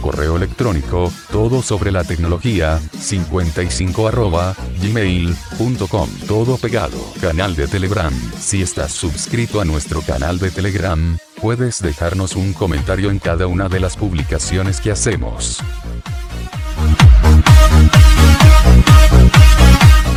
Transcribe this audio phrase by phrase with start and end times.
[0.10, 6.98] Correo electrónico, todo sobre la tecnología, 55 arroba, gmail.com, todo pegado.
[7.22, 13.12] Canal de Telegram, si estás suscrito a nuestro canal de Telegram, puedes dejarnos un comentario
[13.12, 15.60] en cada una de las publicaciones que hacemos.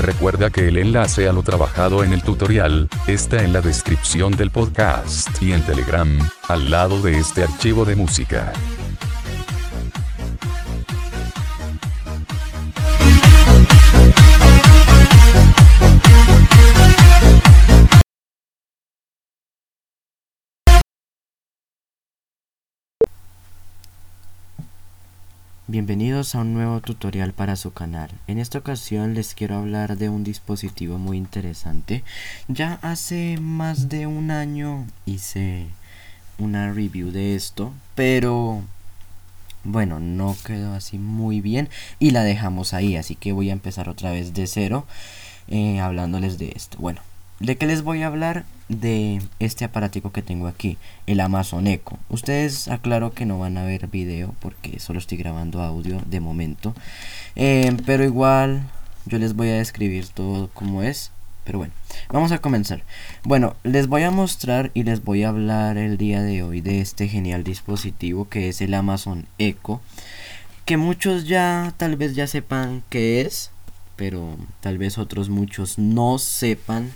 [0.00, 4.50] Recuerda que el enlace a lo trabajado en el tutorial está en la descripción del
[4.50, 6.18] podcast y en Telegram,
[6.48, 8.54] al lado de este archivo de música.
[25.72, 28.10] Bienvenidos a un nuevo tutorial para su canal.
[28.26, 32.04] En esta ocasión les quiero hablar de un dispositivo muy interesante.
[32.46, 35.68] Ya hace más de un año hice
[36.36, 38.60] una review de esto, pero
[39.64, 43.88] bueno, no quedó así muy bien y la dejamos ahí, así que voy a empezar
[43.88, 44.86] otra vez de cero
[45.48, 46.76] eh, hablándoles de esto.
[46.80, 47.00] Bueno,
[47.42, 48.44] ¿De qué les voy a hablar?
[48.80, 51.98] De este aparatico que tengo aquí, el Amazon Echo.
[52.08, 56.74] Ustedes aclaro que no van a ver video porque solo estoy grabando audio de momento.
[57.36, 58.62] Eh, pero igual
[59.04, 61.10] yo les voy a describir todo como es.
[61.44, 61.74] Pero bueno,
[62.08, 62.82] vamos a comenzar.
[63.24, 66.80] Bueno, les voy a mostrar y les voy a hablar el día de hoy de
[66.80, 69.82] este genial dispositivo que es el Amazon Echo.
[70.64, 73.50] Que muchos ya tal vez ya sepan qué es,
[73.96, 76.92] pero tal vez otros muchos no sepan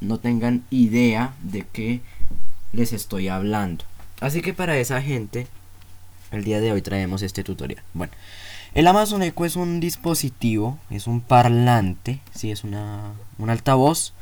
[0.00, 2.00] no tengan idea de qué
[2.72, 3.84] les estoy hablando.
[4.20, 5.46] Así que para esa gente,
[6.30, 7.82] el día de hoy traemos este tutorial.
[7.94, 8.12] Bueno,
[8.74, 14.12] el Amazon Echo es un dispositivo, es un parlante, sí, es una, un altavoz,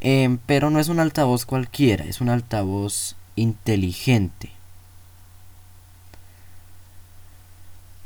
[0.00, 4.50] em, pero no es un altavoz cualquiera, es un altavoz inteligente.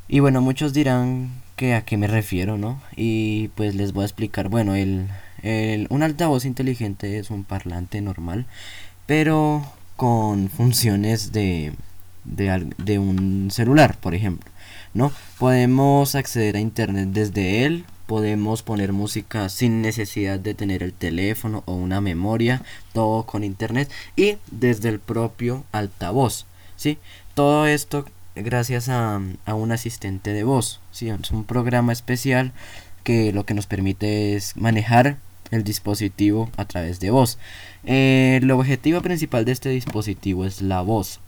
[0.09, 2.83] Y bueno, muchos dirán que a qué me refiero, ¿no?
[2.97, 4.49] Y pues les voy a explicar.
[4.49, 5.09] Bueno, el,
[5.43, 8.47] un altavoz inteligente es un parlante normal,
[9.07, 9.65] pero
[9.97, 11.73] con funciones de,
[12.25, 14.51] de, un celular, por ejemplo.
[14.95, 15.13] ¿no?
[15.39, 21.63] Podemos acceder a internet desde él, podemos poner música sin necesidad de tener el teléfono
[21.67, 22.63] o una memoria,
[22.93, 26.47] todo con internet y desde el propio altavoz,
[26.77, 26.99] ¿sí?
[27.35, 31.09] Todo esto gracias a, a un asistente de voz, ¿sí?
[31.09, 32.53] Es un programa especial
[33.05, 35.19] que lo que nos permite es manejar
[35.51, 37.39] el dispositivo a través de voz.
[37.85, 41.21] Eh, el objetivo principal de este dispositivo es la voz.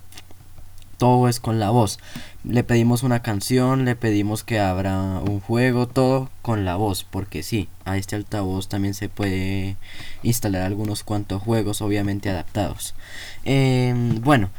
[0.99, 1.99] Todo es con la voz.
[2.45, 7.05] Le pedimos una canción, le pedimos que abra un juego, todo con la voz.
[7.05, 9.77] Porque sí, a este altavoz también se puede
[10.23, 12.95] instalar algunos cuantos juegos, obviamente adaptados.
[13.45, 14.51] Em, bueno,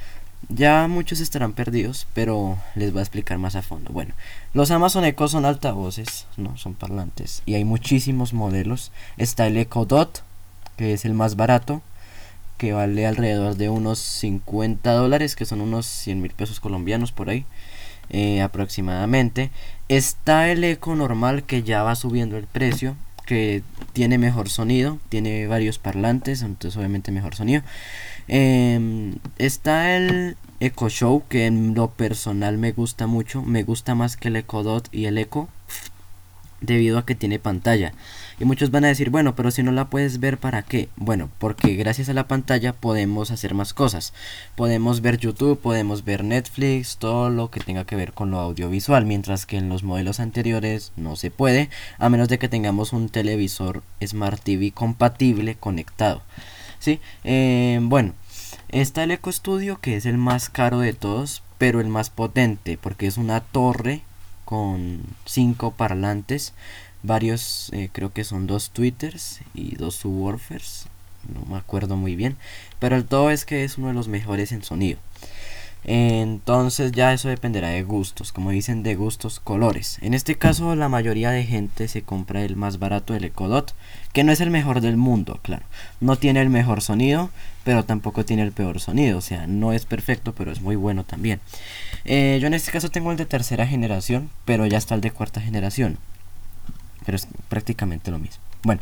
[0.50, 3.92] ya muchos estarán perdidos, pero les voy a explicar más a fondo.
[3.92, 4.14] Bueno,
[4.54, 8.92] los Amazon Echo son altavoces, no son parlantes, y hay muchísimos modelos.
[9.18, 10.24] Está el Echo Dot,
[10.78, 11.81] que es el más barato,
[12.58, 17.30] que vale alrededor de unos 50 dólares, que son unos 100 mil pesos colombianos por
[17.30, 17.46] ahí.
[18.10, 19.50] Eh, aproximadamente
[19.88, 23.64] está el eco normal que ya va subiendo el precio que
[23.94, 27.64] tiene mejor sonido tiene varios parlantes entonces obviamente mejor sonido
[28.28, 33.42] Em, está el Echo Show, que en lo personal me gusta mucho.
[33.42, 35.50] Me gusta más que el Echo Dot y el Echo.
[36.63, 37.94] Debido a que tiene pantalla.
[38.40, 40.90] Y muchos van a decir, bueno, pero si no la puedes ver, ¿para qué?
[40.96, 44.13] Bueno, porque gracias a la pantalla podemos hacer más cosas.
[44.56, 49.06] Podemos ver YouTube, podemos ver Netflix, todo lo que tenga que ver con lo audiovisual.
[49.06, 51.69] Mientras que en los modelos anteriores no se puede,
[52.00, 56.24] a menos de que tengamos un televisor Smart TV compatible conectado.
[56.80, 57.00] ¿sí?
[57.24, 58.13] Eh, bueno,
[58.69, 62.77] está el Eco Studio que es el más caro de todos, pero el más potente
[62.77, 64.01] porque es una torre
[64.54, 66.54] con cinco parlantes,
[67.02, 70.86] varios, eh, creo que son dos tweeters y dos subwoofers,
[71.34, 72.38] no me acuerdo muy bien,
[72.78, 75.00] pero el todo es que es uno de los mejores en sonido.
[75.85, 80.00] Entonces ya eso dependerá de gustos, como dicen de gustos, colores.
[80.01, 83.74] En este caso la mayoría de gente se compra el más barato, el Ecodot,
[84.13, 85.65] que no es el mejor del mundo, claro.
[86.00, 87.31] No tiene el mejor sonido,
[87.63, 89.18] pero tampoco tiene el peor sonido.
[89.18, 91.39] O sea, no es perfecto, pero es muy bueno también.
[92.06, 95.12] Eh, yo en este caso tengo el de tercera generación, pero ya está el de
[95.12, 95.97] cuarta generación.
[97.06, 98.41] Pero es prácticamente lo mismo.
[98.63, 98.81] Bueno,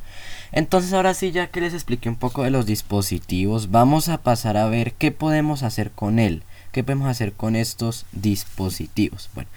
[0.52, 4.58] entonces ahora sí, ya que les expliqué un poco de los dispositivos, vamos a pasar
[4.58, 6.44] a ver qué podemos hacer con él.
[6.72, 9.30] ¿Qué podemos hacer con estos dispositivos?
[9.34, 9.50] Bueno,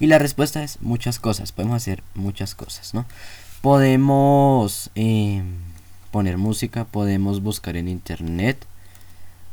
[0.00, 1.52] y la respuesta es muchas cosas.
[1.52, 3.06] Podemos hacer muchas cosas, ¿no?
[3.60, 5.42] Podemos eh,
[6.10, 8.64] poner música, podemos buscar en internet.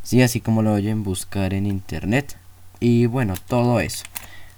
[0.03, 2.37] Sí, así como lo oyen, buscar en internet.
[2.79, 4.03] Y bueno, todo eso.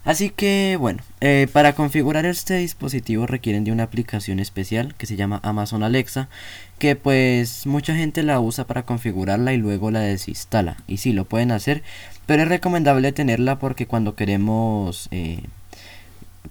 [0.05, 5.15] Así que bueno, eh, para configurar este dispositivo requieren de una aplicación especial que se
[5.15, 6.29] llama Amazon Alexa,
[6.77, 10.77] que pues mucha gente la usa para configurarla y luego la desinstala.
[10.87, 11.81] Y sí, lo pueden hacer,
[12.27, 15.41] pero es recomendable tenerla porque cuando queremos eh,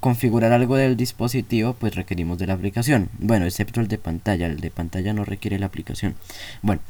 [0.00, 3.08] configurar algo del dispositivo, pues requerimos de la aplicación.
[3.18, 6.16] Bueno, excepto el de pantalla, el de pantalla no requiere la aplicación.
[6.62, 6.82] Bueno,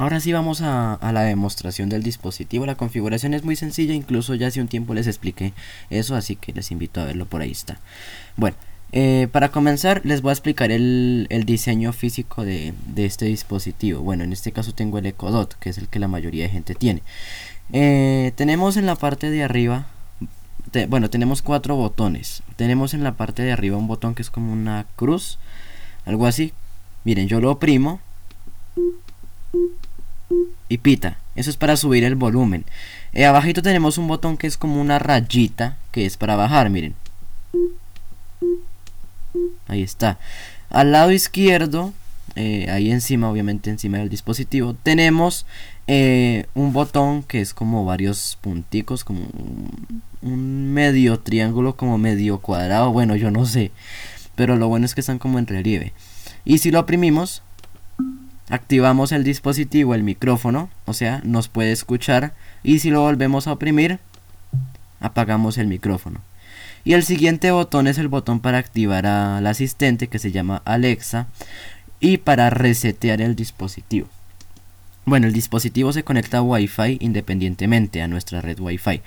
[0.00, 2.64] Ahora sí vamos a, la demostración del dispositivo.
[2.64, 5.52] La configuración es muy sencilla, incluso ya hace un tiempo les expliqué
[5.90, 7.78] eso, así que les invito a verlo por ahí está.
[8.38, 8.56] Bueno,
[8.92, 14.00] eh, para comenzar les voy a explicar el, diseño físico de, este dispositivo.
[14.00, 16.74] Bueno, en este caso tengo el Ecodot, que es el que la mayoría de gente
[16.74, 17.02] tiene.
[17.70, 19.84] Eh, tenemos en la parte de arriba,
[20.88, 22.42] bueno, tenemos cuatro botones.
[22.56, 25.38] Tenemos en la parte de arriba un botón que es como una cruz,
[26.06, 26.54] algo así.
[27.04, 28.00] Miren, yo lo oprimo
[30.68, 31.18] y pita.
[31.34, 32.64] Eso es para subir el volumen.
[33.12, 36.94] Eh, abajito tenemos un botón que es como una rayita, que es para bajar, miren.
[39.68, 40.18] Ahí está.
[40.68, 41.92] Al lado izquierdo,
[42.36, 45.46] eh, ahí encima, obviamente encima del dispositivo, tenemos
[45.86, 49.26] eh, un botón que es como varios punticos, como
[50.22, 52.92] un medio triángulo, como medio cuadrado.
[52.92, 53.72] Bueno, yo no sé.
[54.36, 55.92] Pero lo bueno es que están como en relieve.
[56.44, 57.42] Y si lo oprimimos,
[58.50, 63.52] activamos el dispositivo, el micrófono, o sea, nos puede escuchar y si lo volvemos a
[63.52, 63.98] oprimir,
[65.00, 66.20] apagamos el micrófono.
[66.84, 71.28] Y el siguiente botón es el botón para activar al asistente que se llama Alexa
[72.00, 74.08] y para resetear el dispositivo.
[75.04, 79.02] Bueno, el dispositivo se conecta a Wi-Fi independientemente a nuestra red Wi-Fi.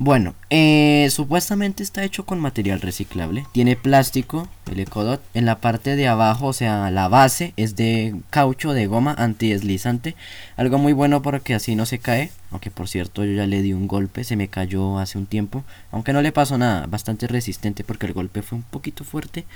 [0.00, 3.44] Bueno, eh, supuestamente está hecho con material reciclable.
[3.50, 5.20] Tiene plástico, el Ecodot.
[5.34, 10.14] En la parte de abajo, o sea, la base es de caucho de goma antideslizante.
[10.56, 12.30] Algo muy bueno porque así no se cae.
[12.52, 15.64] Aunque por cierto, yo ya le di un golpe, se me cayó hace un tiempo.
[15.90, 19.46] Aunque no le pasó nada, bastante resistente porque el golpe fue un poquito fuerte.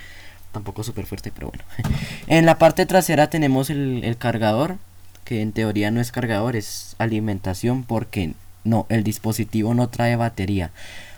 [0.50, 1.64] Tampoco súper fuerte, pero bueno.
[2.26, 4.78] en la parte trasera tenemos el, el cargador.
[5.22, 8.34] Que en teoría no es cargador, es alimentación porque
[8.64, 10.70] no, el dispositivo no trae batería.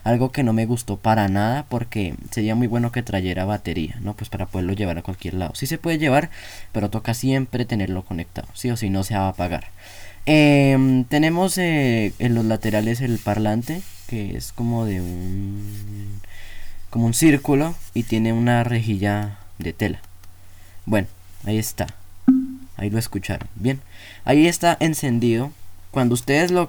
[0.02, 4.14] Algo que no me gustó para nada porque sería muy bueno que trayera batería, ¿no?
[4.14, 5.55] Pues para poderlo llevar a cualquier lado.
[5.55, 6.31] Sí se puede llevar,
[6.73, 9.69] pero toca siempre tenerlo conectado, sí o sí no se va a apagar.
[10.26, 16.20] Em, tenemos eh, en los laterales el parlante, que es como de un...
[16.91, 20.00] como un círculo y tiene una rejilla de tela.
[20.87, 21.08] Bueno,
[21.44, 21.87] ahí está.
[22.76, 23.49] Ahí lo escucharon.
[23.55, 23.81] Bien,
[24.25, 25.52] ahí está encendido
[25.94, 26.69] cuando ustedes lo,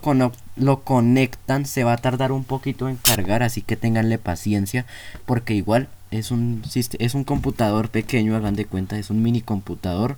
[0.56, 4.86] lo conectan se va a tardar un poquito en cargar, así que tenganle paciencia
[5.26, 6.62] porque igual es un,
[7.00, 10.16] es un computador pequeño, hagan de cuenta, es un mini computador.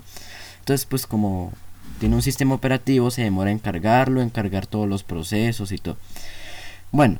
[0.59, 1.53] Entonces pues como
[1.99, 5.95] tiene un sistema operativo se demora en cargarlo, en cargar todos los procesos y todo.
[6.91, 7.19] Bueno,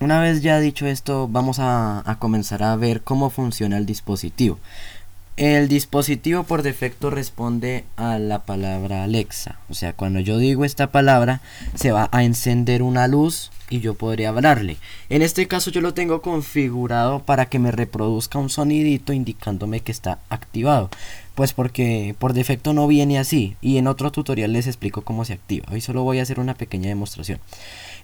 [0.00, 4.58] una vez ya dicho esto, vamos a, comenzar a ver cómo funciona el dispositivo.
[5.40, 9.58] El dispositivo por defecto responde a la palabra Alexa.
[9.70, 11.40] O sea, cuando yo digo esta palabra,
[11.74, 14.76] se va a encender una luz y yo podría hablarle.
[15.08, 19.92] En este caso yo lo tengo configurado para que me reproduzca un sonidito indicándome que
[19.92, 20.90] está activado.
[21.34, 23.56] Pues porque por defecto no viene así.
[23.62, 25.64] Y en otro tutorial les explico cómo se activa.
[25.72, 27.40] Hoy solo voy a hacer una pequeña demostración.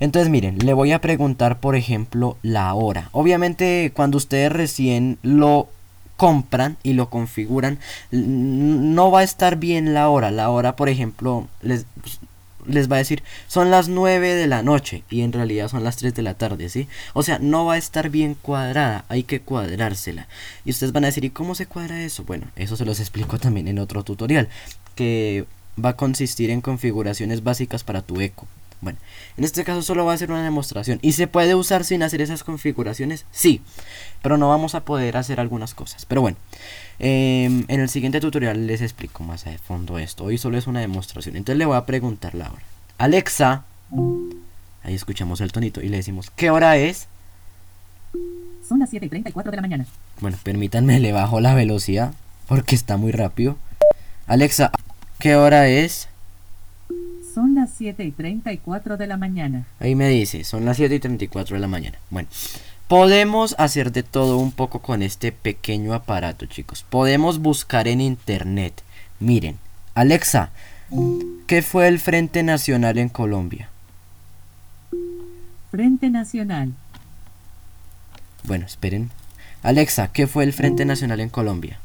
[0.01, 3.11] Entonces miren, le voy a preguntar por ejemplo la hora.
[3.13, 5.69] Obviamente cuando ustedes recién lo
[6.17, 7.79] compran y lo configuran,
[8.11, 10.31] no va a estar bien la hora.
[10.31, 11.87] La hora, por ejemplo, les,
[12.67, 15.97] les va a decir son las 9 de la noche y en realidad son las
[15.97, 16.89] 3 de la tarde, ¿sí?
[17.15, 20.29] O sea, no va a estar bien cuadrada, hay que cuadrársela.
[20.65, 22.25] Y ustedes van a decir, ¿y cómo se cuadra eso?
[22.25, 24.49] Bueno, eso se los explico también en otro tutorial,
[24.95, 25.47] que
[25.83, 28.47] va a consistir en configuraciones básicas para tu eco.
[28.81, 28.99] Bueno,
[29.37, 30.99] en este caso solo va a ser una demostración.
[31.03, 33.25] ¿Y se puede usar sin hacer esas configuraciones?
[33.33, 33.63] Sí,
[34.23, 36.07] pero no vamos a poder hacer algunas cosas.
[36.07, 36.37] Pero bueno,
[36.99, 40.25] em, en el siguiente tutorial les explico más a fondo esto.
[40.25, 41.37] Hoy solo es una demostración.
[41.37, 42.63] Entonces le voy a preguntar la hora.
[42.99, 43.65] Alexa,
[44.83, 47.09] Ahí escuchamos el tonito y le decimos, ¿qué hora es?
[48.69, 49.87] Son las 7 y 34 de la mañana.
[50.21, 52.15] Bueno, permítanme, le bajo la velocidad
[52.47, 53.57] porque está muy rápido.
[54.29, 54.71] Alexa,
[55.19, 56.09] ¿qué hora es?
[57.37, 59.67] Son las 7 y 34 de la mañana.
[59.79, 61.99] Ahí me dice, son las 7 y 34 de la mañana.
[62.09, 62.31] Bueno,
[62.89, 66.87] podemos hacer de todo un poco con este pequeño aparato, chicos.
[66.89, 68.83] Podemos buscar en internet.
[69.21, 69.59] Miren,
[69.95, 70.49] Alexa,
[71.47, 73.69] ¿qué fue el Frente Nacional en Colombia?
[75.71, 76.73] Frente Nacional.
[78.45, 79.11] Bueno, esperen.
[79.63, 81.81] Alexa, ¿qué fue el Frente Nacional en Colombia?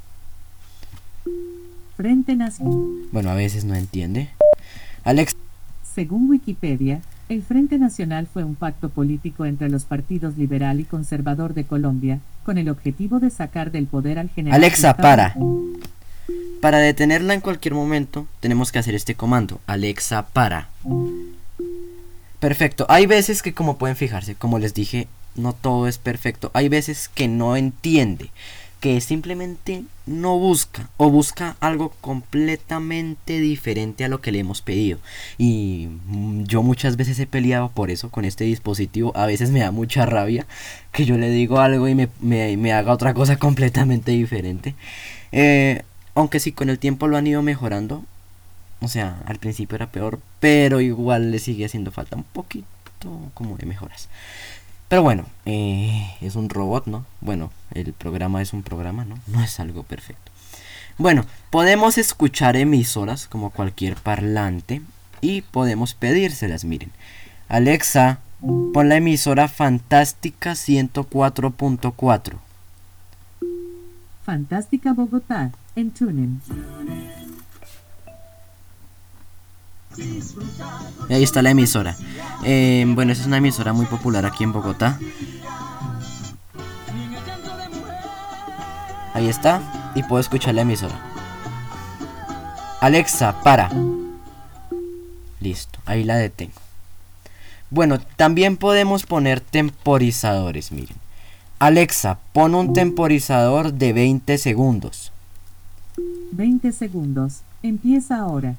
[1.98, 3.10] Frente Nacional.
[3.12, 4.30] Bueno, a veces no entiende.
[5.04, 5.36] Alexa,
[5.96, 11.54] Según Wikipedia, el Frente Nacional fue un pacto político entre los partidos liberal y conservador
[11.54, 14.58] de Colombia, con el objetivo de sacar del poder al general.
[14.58, 15.36] Alexa, para.
[16.62, 19.60] Para detenerla en cualquier momento, tenemos que hacer este comando.
[19.66, 20.70] Alexa, para.
[22.40, 22.86] Perfecto.
[22.90, 26.52] Hay veces que, como pueden fijarse, como les dije, no todo es perfecto.
[26.54, 28.30] Hay veces que no entiende,
[28.82, 35.00] que simplemente no busca o busca algo completamente diferente a lo que le hemos pedido.
[35.38, 35.88] Y
[36.46, 39.16] yo muchas veces he peleado por eso con este dispositivo.
[39.16, 40.48] A veces me da mucha rabia
[40.92, 44.76] que yo le digo algo y me, me- me haga otra cosa completamente diferente.
[45.32, 45.84] Eh,
[46.16, 48.04] aunque sí, con el tiempo lo han ido mejorando.
[48.82, 52.66] O sea, al principio era peor, pero igual le sigue haciendo falta un poquito
[53.36, 54.10] como de mejoras.
[54.92, 57.06] Pero bueno, eh, es un robot, ¿no?
[57.22, 59.16] Bueno, el programa es un programa, ¿no?
[59.26, 60.34] No es algo perfecto.
[60.98, 64.82] Bueno, podemos escuchar emisoras como cualquier parlante
[65.22, 66.92] y podemos pedírselas, miren.
[67.48, 72.34] Alexa, pon la emisora Fantástica 104.4.
[74.26, 76.42] Fantástica Bogotá, en Tuning.
[79.98, 81.96] Y ahí está la emisora.
[82.44, 85.00] Eh, bueno, esa es una emisora muy popular aquí en Bogotá.
[89.14, 89.92] Ahí está.
[89.96, 91.00] Y puedo escuchar la emisora.
[92.80, 93.70] Alexa, para.
[95.40, 96.54] Listo, ahí la detengo.
[97.70, 100.98] Bueno, también podemos poner temporizadores, miren.
[101.60, 105.12] Alexa, pon un temporizador de 20 segundos.
[106.32, 107.42] 20 segundos.
[107.62, 108.56] Empieza ahora.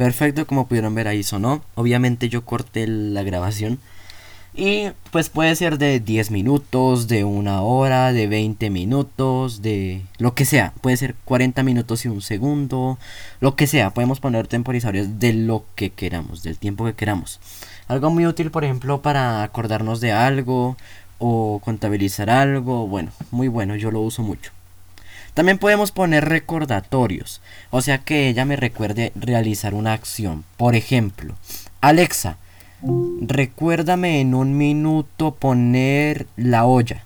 [0.00, 1.62] Perfecto, como pudieron ver ahí sonó.
[1.74, 3.78] Obviamente yo corté la grabación.
[4.54, 10.34] Y pues puede ser de 10 minutos, de una hora, de 20 minutos, de lo
[10.34, 10.72] que sea.
[10.80, 12.98] Puede ser 40 minutos y un segundo,
[13.40, 13.90] lo que sea.
[13.90, 17.38] Podemos poner temporizadores de lo que queramos, del tiempo que queramos.
[17.86, 20.78] Algo muy útil, por ejemplo, para acordarnos de algo
[21.20, 22.88] o contabilizar algo.
[22.88, 24.50] Bueno, muy bueno, yo lo uso mucho.
[25.34, 30.42] También podemos poner recordatorios, o sea que ella me recuerde realizar una acción.
[30.56, 31.36] Por ejemplo,
[31.80, 32.36] Alexa,
[33.20, 37.04] recuérdame en un minuto poner la olla.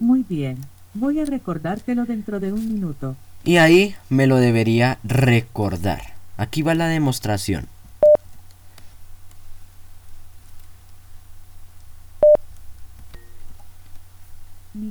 [0.00, 0.58] Muy bien.
[0.94, 3.14] Voy a recordártelo dentro de un minuto.
[3.44, 6.14] Y ahí me lo debería recordar.
[6.36, 7.66] Aquí va la demostración.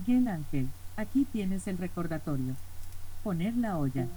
[0.10, 2.56] Miguel Ángel, aquí tienes el recordatorio.
[3.24, 4.08] Poner la olla.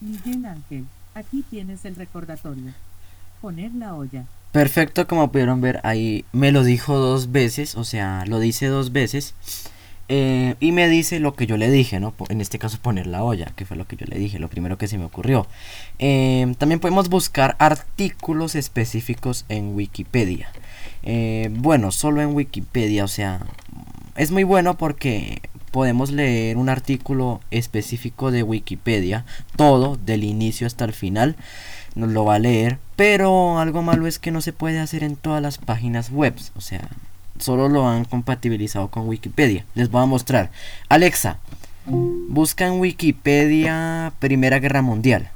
[0.00, 0.84] Miguel Ángel,
[1.16, 2.72] aquí tienes el recordatorio.
[3.40, 4.26] Poner la olla.
[4.52, 8.92] Perfecto, como pudieron ver ahí me lo dijo dos veces, o sea, lo dice dos
[8.92, 9.34] veces.
[10.08, 12.14] eh, y me dice lo que yo le dije, ¿no?
[12.28, 14.78] En este caso poner la olla, que fue lo que yo le dije, lo primero
[14.78, 15.48] que se me ocurrió.
[15.98, 20.48] Eh, también podemos buscar artículos específicos en Wikipedia.
[21.02, 23.40] Eh, bueno, solo en Wikipedia, o sea,
[24.16, 25.40] es muy bueno porque
[25.70, 29.24] podemos leer un artículo específico de Wikipedia,
[29.56, 31.36] todo, del inicio hasta el final,
[31.94, 35.16] nos lo va a leer, pero algo malo es que no se puede hacer en
[35.16, 36.88] todas las páginas web, o sea,
[37.38, 39.64] solo lo han compatibilizado con Wikipedia.
[39.74, 40.50] Les voy a mostrar.
[40.88, 41.38] Alexa,
[41.86, 45.30] busca en Wikipedia Primera Guerra Mundial.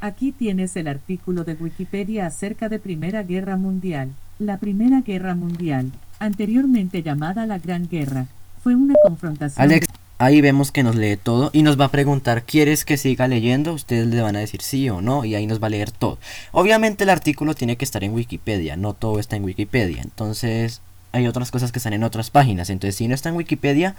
[0.00, 4.10] Aquí tienes el artículo de Wikipedia acerca de Primera Guerra Mundial.
[4.38, 8.26] La Primera Guerra Mundial, anteriormente llamada la Gran Guerra,
[8.62, 9.62] fue una confrontación.
[9.62, 9.86] Alex,
[10.18, 13.72] ahí vemos que nos lee todo y nos va a preguntar, ¿quieres que siga leyendo?
[13.72, 16.18] Ustedes le van a decir sí o no y ahí nos va a leer todo.
[16.52, 20.02] Obviamente el artículo tiene que estar en Wikipedia, no todo está en Wikipedia.
[20.02, 20.80] Entonces
[21.12, 22.70] hay otras cosas que están en otras páginas.
[22.70, 23.94] Entonces si no está en Wikipedia,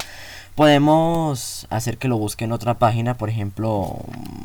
[0.55, 3.15] podemos hacer que lo busque en otra página.
[3.15, 3.99] Por ejemplo,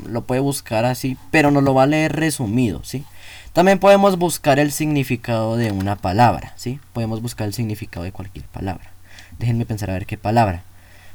[0.09, 3.05] lo puede buscar así, pero nos lo va a leer resumido, ¿sí?
[3.53, 6.81] También podemos buscar el significado de una palabra, ¿sí?
[6.95, 8.91] Podemos buscar el significado de cualquier palabra.
[9.39, 10.63] Déjenme pensar a ver qué palabra.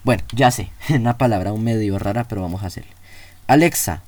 [0.03, 2.91] Bueno, ya sé, una palabra un medio rara, pero vamos a hacerlo.
[3.47, 4.03] Alexa,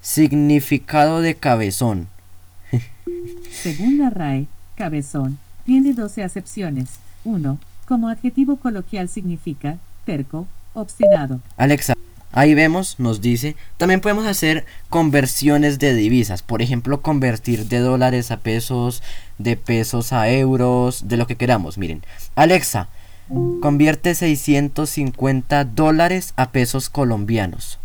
[0.00, 2.08] significado de cabezón.
[3.50, 6.88] Según la RAE, cabezón tiene 12 acepciones.
[7.24, 7.58] 1.
[7.86, 11.40] Como adjetivo coloquial significa terco, obstinado.
[11.56, 11.94] Alexa,
[12.36, 18.30] ahí vemos, nos dice, también podemos hacer conversiones de divisas, por ejemplo, convertir de dólares
[18.30, 19.02] a pesos,
[19.38, 21.78] de pesos a euros, de lo que queramos.
[21.78, 22.02] Miren,
[22.34, 22.88] Alexa,
[23.62, 27.78] convierte 650 dólares a pesos colombianos.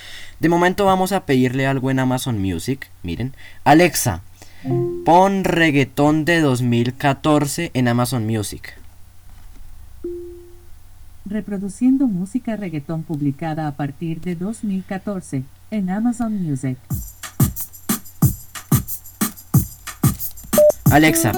[0.42, 2.90] De momento vamos a pedirle algo en Amazon Music.
[3.04, 4.22] Miren, Alexa,
[5.06, 8.78] pon reggaetón de 2014 en Amazon Music.
[11.30, 16.78] Reproduciendo música reggaetón publicada a partir de 2014 en Amazon Music.
[20.90, 21.34] Alexa.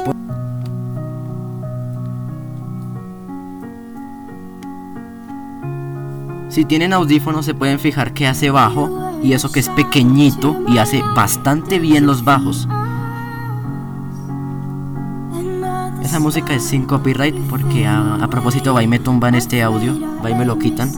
[6.50, 10.78] Si tienen audífonos se pueden fijar que hace bajo y eso que es pequeñito y
[10.78, 12.68] hace bastante bien los bajos.
[16.10, 20.32] Esa música es sin copyright porque a, propósito va y me tumban este audio, va
[20.32, 20.92] y me lo quitan.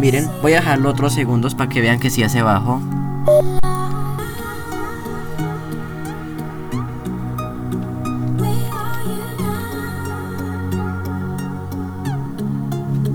[0.00, 2.80] Miren, voy a dejarlo otros segundos para que vean que sí hace bajo.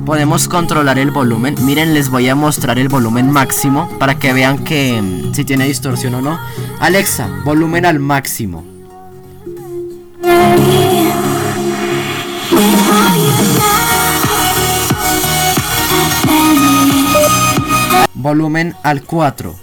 [0.05, 1.55] Podemos controlar el volumen.
[1.65, 5.65] Miren, les voy a mostrar el volumen máximo para que vean que mm, si tiene
[5.65, 6.39] distorsión o no.
[6.79, 8.72] Alexa, volumen al máximo.
[18.23, 19.53] Volumen al 4.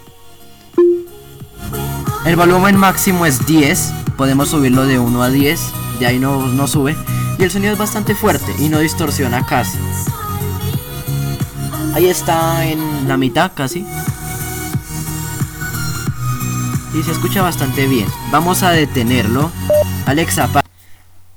[2.26, 3.90] El volumen máximo es 10.
[4.19, 5.61] Podemos subirlo de 1 a 10.
[5.99, 6.95] De ahí no, no sube.
[7.38, 9.78] Y el sonido es bastante fuerte y no distorsiona casi.
[11.95, 13.87] Ahí está en la mitad casi.
[16.93, 18.08] Y se escucha bastante bien.
[18.30, 19.50] Vamos a detenerlo.
[20.04, 20.63] Alexa, pa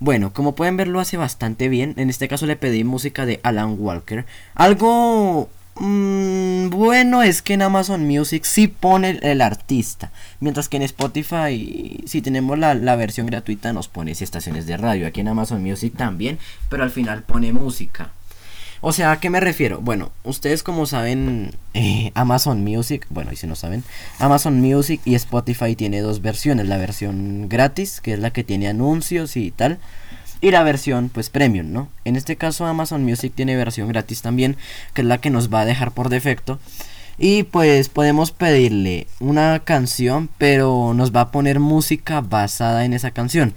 [0.01, 1.93] bueno, como pueden ver lo hace bastante bien.
[1.95, 4.25] En este caso le pedí música de Alan Walker.
[4.55, 10.11] Algo mmm, bueno es que en Amazon Music sí pone el artista.
[10.39, 15.07] Mientras que en Spotify, si tenemos la, la versión gratuita, nos pone estaciones de radio.
[15.07, 18.11] Aquí en Amazon Music también, pero al final pone música.
[18.85, 19.79] O sea, ¿a qué me refiero?
[19.79, 23.85] Bueno, ustedes como saben, eh, Amazon Music, bueno, y si no saben,
[24.19, 28.67] Amazon Music y Spotify tiene dos versiones, la versión gratis, que es la que tiene
[28.67, 29.79] anuncios y tal,
[30.43, 31.87] y la versión pues premium, ¿no?
[32.03, 34.57] En este caso Amazon Music tiene versión gratis también,
[34.93, 36.59] que es la que nos va a dejar por defecto.
[37.17, 43.11] Y pues podemos pedirle una canción, pero nos va a poner música basada en esa
[43.11, 43.53] canción.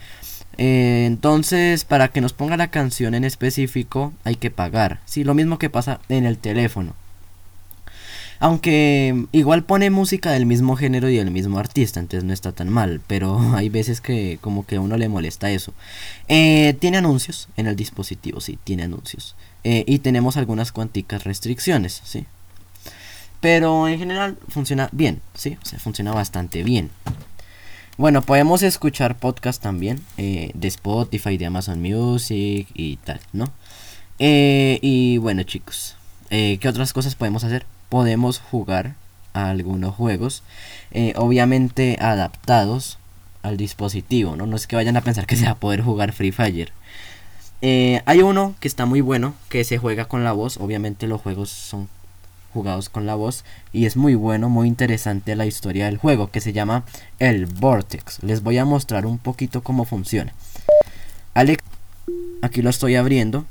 [0.59, 5.01] Eh, entonces, para que nos ponga la canción en específico, hay que pagar.
[5.07, 6.95] Sí, lo mismo que pasa en el teléfono.
[8.39, 12.69] Aunque igual pone música del mismo género y del mismo artista, entonces no está tan
[12.69, 13.01] mal.
[13.07, 15.73] Pero hay veces que como que a uno le molesta eso.
[16.29, 19.37] Eh, tiene anuncios en el dispositivo, sí, tiene anuncios.
[19.65, 22.27] Eh, y tenemos algunas cuanticas restricciones, sí.
[23.41, 26.91] Pero en general funciona bien, sí, o sea, funciona bastante bien.
[27.99, 33.53] Bueno, podemos escuchar podcast también eh, de Spotify, de Amazon Music y tal, ¿no?
[34.19, 35.97] Y bueno, chicos,
[36.31, 37.67] ¿qué otras cosas podemos hacer?
[37.89, 38.95] Podemos jugar
[39.33, 40.43] a algunos juegos,
[40.91, 42.99] eh, obviamente adaptados
[43.43, 44.47] al dispositivo, ¿no?
[44.47, 46.73] No es que vayan a pensar que se va a poder jugar Free Fire.
[47.63, 51.21] Eh, hay uno que está muy bueno, que se juega con la voz, obviamente los
[51.21, 51.89] juegos son
[52.53, 56.41] jugados con la voz y es muy bueno, muy interesante la historia del juego que
[56.41, 56.85] se llama
[57.19, 58.23] el Vortex.
[58.23, 60.33] Les voy a mostrar un poquito cómo funciona.
[61.35, 61.63] Alex,
[62.41, 63.45] aquí lo estoy abriendo.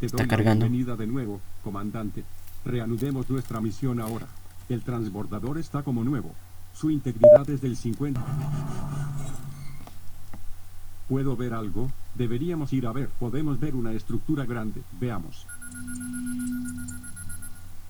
[0.00, 0.64] Te Está doy la cargando.
[0.66, 2.24] bienvenida de nuevo, comandante.
[2.64, 4.26] Reanudemos nuestra misión ahora.
[4.68, 6.34] El transbordador está como nuevo.
[6.74, 8.20] Su integridad es del 50.
[11.08, 11.90] ¿Puedo ver algo?
[12.14, 13.08] Deberíamos ir a ver.
[13.18, 14.82] Podemos ver una estructura grande.
[15.00, 15.46] Veamos.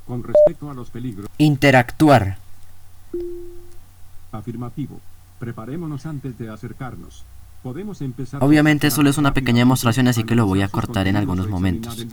[0.07, 2.39] Con respecto a los peligros, Interactuar.
[4.33, 5.01] afirmativo.
[5.39, 7.25] Preparémonos antes de acercarnos.
[8.41, 12.07] Obviamente solo es una pequeña demostración, así que lo voy a cortar en algunos momentos.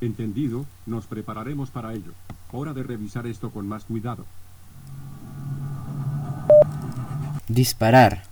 [0.00, 2.12] Entendido, nos prepararemos para ello.
[2.52, 4.24] Hora de revisar esto con más cuidado.
[7.48, 8.22] Disparar.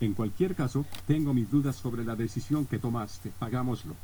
[0.00, 3.32] En cualquier caso, tengo mis dudas sobre la decisión que tomaste.
[3.40, 3.94] Hagámoslo.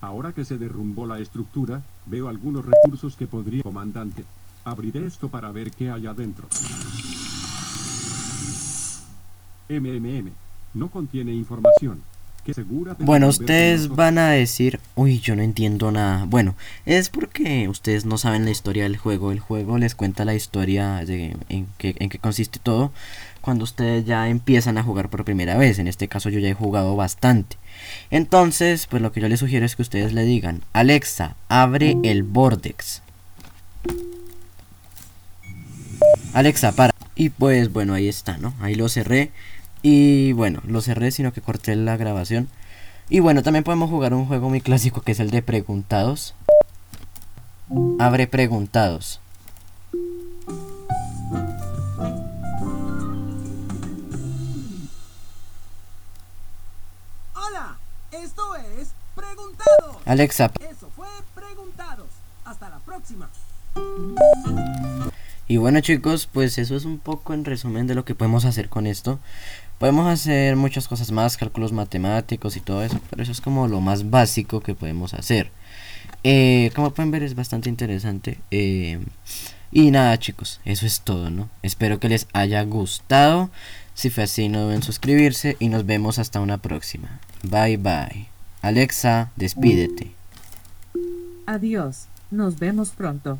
[0.00, 3.62] Ahora que se derrumbó la estructura, veo algunos recursos que podría...
[3.62, 4.24] Comandante,
[4.64, 6.48] abriré esto para ver qué hay adentro.
[9.68, 10.30] MMM.
[10.74, 12.02] No contiene información.
[12.98, 16.24] Bueno, ustedes van a decir, uy, yo no entiendo nada.
[16.26, 19.32] Bueno, es porque ustedes no saben la historia del juego.
[19.32, 22.92] El juego les cuenta la historia de en qué en qué consiste todo
[23.40, 25.78] cuando ustedes ya empiezan a jugar por primera vez.
[25.78, 27.56] En este caso yo ya he jugado bastante.
[28.10, 32.22] Entonces, pues lo que yo les sugiero es que ustedes le digan, Alexa, abre el
[32.22, 33.02] Vortex.
[36.32, 36.94] Alexa, para.
[37.16, 38.54] Y pues bueno, ahí está, ¿no?
[38.60, 39.30] Ahí lo cerré.
[39.82, 42.48] Y bueno, lo cerré, sino que corté la grabación.
[43.08, 46.34] Y bueno, también podemos jugar un juego muy clásico que es el de preguntados.
[47.98, 49.20] Abre preguntados.
[57.34, 57.78] Hola,
[58.12, 59.96] esto es Preguntados.
[60.04, 62.06] Alexa, Eso fue Preguntados.
[62.44, 63.28] Hasta la próxima.
[65.48, 68.68] Y bueno chicos, pues eso es un poco en resumen de lo que podemos hacer
[68.68, 69.18] con esto.
[69.80, 73.80] Podemos hacer muchas cosas más, cálculos matemáticos y todo eso, pero eso es como lo
[73.80, 75.50] más básico que podemos hacer.
[76.22, 78.38] Eh, como pueden ver es bastante interesante.
[78.50, 79.00] eh,
[79.72, 81.48] y nada chicos, eso es todo, ¿no?
[81.62, 83.48] Espero que les haya gustado.
[83.94, 87.18] Si fue así, no deben suscribirse y nos vemos hasta una próxima.
[87.42, 88.26] Bye bye.
[88.60, 90.12] Alexa, despídete.
[91.46, 93.38] Adiós, nos vemos pronto.